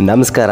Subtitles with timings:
[0.00, 0.50] ನಮಸ್ಕಾರ.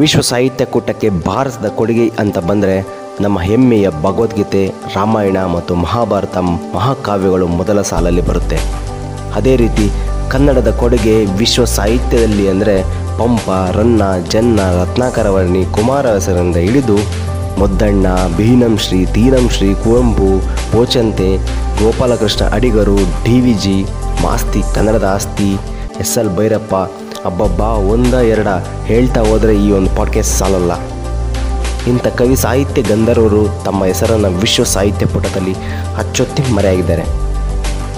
[0.00, 2.76] ವಿಶ್ವ ಸಾಹಿತ್ಯ ಕೂಟಕ್ಕೆ ಭಾರತದ ಕೊಡುಗೆ ಅಂತ ಬಂದರೆ
[3.20, 4.60] ನಮ್ಮ ಹೆಮ್ಮೆಯ ಭಗವದ್ಗೀತೆ,
[4.94, 6.36] ರಾಮಾಯಣ ಮತ್ತು ಮಹಾಭಾರತ
[6.74, 8.58] ಮಹಾಕಾವ್ಯಗಳು ಮೊದಲ ಸಾಲಲ್ಲಿ ಬರುತ್ತೆ.
[9.34, 9.86] ಅದೇ ರೀತಿ
[10.30, 12.76] ಕನ್ನಡದ ಕೊಡುಗೆ ವಿಶ್ವ ಸಾಹಿತ್ಯದಲ್ಲಿ ಅಂದರೆ
[13.18, 16.98] ಪಂಪ, ರನ್ನ, ಜನ್ನ ರತ್ನಾಕರವರ್ಣಿ ಕುಮಾರವ್ಯಾಸರಿಂದ ಹಿಡಿದು
[18.86, 20.30] ಶ್ರೀ, ತೀನಂ ಶ್ರೀ, ಕುವೆಂಪು
[20.72, 21.30] ಪೋಚಂತೆ
[21.82, 23.78] ಗೋಪಾಲಕೃಷ್ಣ ಅಡಿಗರು, ಡಿ ವಿ ಜಿ,
[24.24, 25.52] ಮಾಸ್ತಿ, ಕನ್ನಡದ ಆಸ್ತಿ,
[26.00, 26.74] ಎಸ್ ಎಲ್ ಭೈರಪ್ಪ
[27.26, 28.48] ಅಬ್ಬಬ್ಬಾ ಒಂದ, ಎರಡ
[28.84, 30.72] ಹೇಳ್ತಾ ಹೋದರೆ ಈ ಒಂದು ಪಾಡ್ಕಾಸ್ಟ್ ಸಾಲಲ್ಲ.
[31.86, 35.54] ಇಂಥ ಕವಿ ಸಾಹಿತ್ಯ ಗಂಧರ್ವರು ತಮ್ಮ ಹೆಸರನ್ನು ವಿಶ್ವ ಸಾಹಿತ್ಯ ಪುಟದಲ್ಲಿ
[35.98, 37.02] ಅಚ್ಚೊತ್ತಿ ಮರೆಯಾಗಿದ್ದಾರೆ.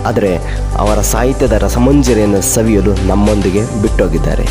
[0.07, 0.37] ಆದರೆ
[0.79, 4.47] ಅವರ ಸಾಹಿತ್ಯದ ರಸಮಂಜರಿಯನ್ನು ಸವಿಯಲು ನಮ್ಮೊಂದಿಗೆ ಬಿಟ್ಟೋಗಿದ್ದಾರೆ.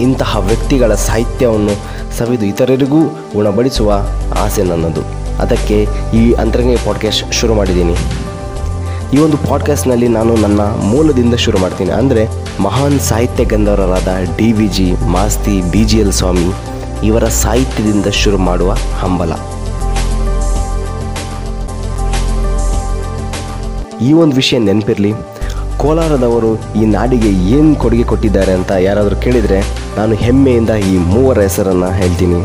[0.00, 1.72] ಇಂತಹ ವ್ಯಕ್ತಿಗಳ ಸಾಹಿತ್ಯವನ್ನು
[2.18, 3.00] ಸವಿದು ಇತರರಿಗೂ
[3.34, 3.92] ಗುಣಪಡಿಸುವ
[4.38, 5.00] ಆಸೆ ನನ್ನದು.
[5.42, 7.94] ಅದಕ್ಕೆ ಈ ಅಂತರಂಗ ಪಾಡ್ಕಾಸ್ಟ್ ಶುರು ಮಾಡಿದ್ದೀನಿ.
[9.14, 11.90] ಈ ಒಂದು ಪಾಡ್ಕಾಸ್ಟ್ನಲ್ಲಿ ನಾನು ನನ್ನ ಮೂಲದಿಂದ ಶುರು ಮಾಡ್ತೀನಿ.
[11.90, 12.28] ಅಂದರೆ
[12.60, 16.46] ಮಹಾನ್ ಸಾಹಿತ್ಯ ಗಂಧರ್ವರಾದ D V G, Masti, B G L Swami
[17.06, 19.32] ಇವರ ಸಾಹಿತ್ಯದಿಂದ ಶುರು ಮಾಡುವ ಹಂಬಲ.
[24.00, 25.12] ಈ ಒಂದು ವಿಷಯ ನೆನಪಿರಲಿ,
[25.76, 29.60] ಕೋಲಾರದವರು ಈ ನಾಡಿಗೆ ಏನು ಕೊಡುಗೆ ಕೊಟ್ಟಿದ್ದಾರೆ ಅಂತ ಯಾರಾದರೂ ಕೇಳಿದರೆ
[29.96, 32.42] ನಾನು ಹೆಮ್ಮೆಯಿಂದ ಈ ಮೂವರ ಹೆಸರನ್ನು ಹೇಳ್ತೀನಿ.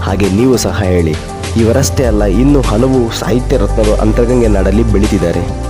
[0.00, 1.16] ಹಾಗೆ ನೀವು ಸಹ ಹೇಳಿ.
[1.56, 5.68] ಇವರಷ್ಟೇ ಅಲ್ಲ, ಇನ್ನೂ ಹಲವು ಸಾಹಿತ್ಯ ರತ್ನಗಳು ಅಂತರ್ಗಂಗೆ ನಾಡಲ್ಲಿ ಬೆಳೀತಿದ್ದಾರೆ.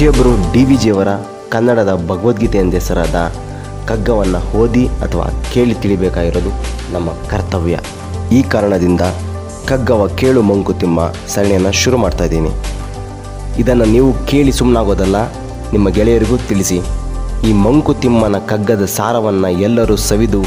[0.00, 1.10] ಪ್ರತಿಯೊಬ್ಬರು ಡಿ ವಿ ಜಿಯವರ
[1.52, 3.20] ಕನ್ನಡದ ಭಗವದ್ಗೀತೆ ಎಂದ ಹೆಸರಾದ
[3.88, 6.50] ಕಗ್ಗವನ್ನು ಓದಿ ಅಥವಾ ಕೇಳಿ ತಿಳಿಬೇಕಾಗಿರೋದು
[6.92, 7.78] ನಮ್ಮ ಕರ್ತವ್ಯ.
[8.36, 9.00] ಈ ಕಾರಣದಿಂದ
[9.70, 12.52] ಕಗ್ಗವ ಕೇಳು ಮಂಕುತಿಮ್ಮ ಸರಣಿಯನ್ನು ಶುರು ಮಾಡ್ತಾ ಇದ್ದೀನಿ.
[13.62, 15.24] ಇದನ್ನು ನೀವು ಕೇಳಿ ಸುಮ್ಮನಾಗೋದಲ್ಲ
[15.72, 16.78] ನಿಮ್ಮ ಗೆಳೆಯರಿಗೂ ತಿಳಿಸಿ.
[17.48, 20.42] ಈ ಮಂಕುತಿಮ್ಮನ ಕಗ್ಗದ ಸಾರವನ್ನು ಎಲ್ಲರೂ ಸವಿದು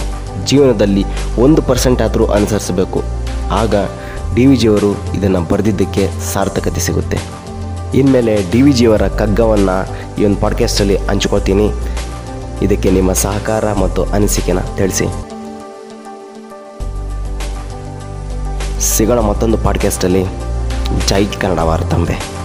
[0.45, 1.05] ಜೀವನದಲ್ಲಿ
[1.47, 3.02] ಒಂದು ಪರ್ಸೆಂಟ್ ಆದರೂ ಅನುಸರಿಸಬೇಕು.
[3.61, 3.75] ಆಗ
[4.36, 7.19] ಡಿ ವಿ ಜಿಯವರು ಇದನ್ನು ಬರೆದಿದ್ದಕ್ಕೆ ಸಾರ್ಥಕತೆ ಸಿಗುತ್ತೆ.
[7.94, 9.78] ಇನ್ಮೇಲೆ ಡಿ ವಿ ಜಿಯವರ ಕಗ್ಗವನ್ನು
[10.22, 11.72] ಈ ಒಂದು ಪಾಡ್ಕಾಸ್ಟಲ್ಲಿ ಹಂಚ್ಕೋತೀನಿ.
[12.61, 15.06] ಇದಕ್ಕೆ ನಿಮ್ಮ ಸಹಕಾರ ಮತ್ತು ಅನಿಸಿಕೆನ ತಿಳಿಸಿ.
[18.98, 20.26] ಸಿಗೋಣ ಮತ್ತೊಂದು ಪಾಡ್ಕಾಸ್ಟಲ್ಲಿ
[21.08, 22.40] ಜೈ ಕನ್ನಡ ವಾರ್ತಾಂಬೆ